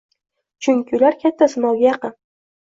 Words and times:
Chunki 0.67 0.95
ular 0.99 1.19
katta 1.25 1.49
sinovga 1.53 1.85
yaqin 1.89 2.17